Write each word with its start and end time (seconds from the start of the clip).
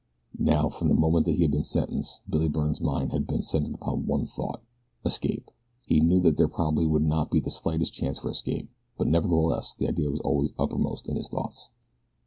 Now, 0.39 0.67
from 0.67 0.87
the 0.87 0.95
moment 0.95 1.27
that 1.27 1.35
he 1.35 1.43
had 1.43 1.51
been 1.51 1.63
sentenced 1.63 2.21
Billy 2.27 2.47
Byrne's 2.47 2.81
mind 2.81 3.11
had 3.11 3.27
been 3.27 3.43
centered 3.43 3.75
upon 3.75 4.07
one 4.07 4.25
thought 4.25 4.63
escape. 5.05 5.51
He 5.85 5.99
knew 5.99 6.19
that 6.21 6.37
there 6.37 6.47
probably 6.47 6.87
would 6.87 7.03
be 7.03 7.07
not 7.07 7.29
the 7.29 7.43
slightest 7.51 7.93
chance 7.93 8.17
for 8.17 8.31
escape; 8.31 8.67
but 8.97 9.05
nevertheless 9.05 9.75
the 9.75 9.87
idea 9.87 10.09
was 10.09 10.19
always 10.21 10.53
uppermost 10.57 11.07
in 11.07 11.17
his 11.17 11.27
thoughts. 11.27 11.69